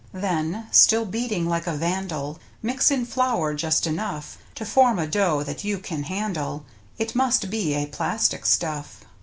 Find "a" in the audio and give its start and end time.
1.67-1.75, 7.75-7.85